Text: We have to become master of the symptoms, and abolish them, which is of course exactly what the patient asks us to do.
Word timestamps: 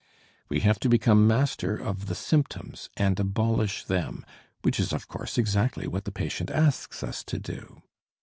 We 0.49 0.61
have 0.61 0.79
to 0.79 0.89
become 0.89 1.27
master 1.27 1.75
of 1.77 2.07
the 2.07 2.15
symptoms, 2.15 2.89
and 2.97 3.19
abolish 3.19 3.83
them, 3.85 4.25
which 4.63 4.79
is 4.79 4.93
of 4.93 5.07
course 5.07 5.37
exactly 5.37 5.85
what 5.85 6.05
the 6.05 6.11
patient 6.11 6.49
asks 6.49 7.03
us 7.03 7.23
to 7.25 7.37
do. 7.37 7.83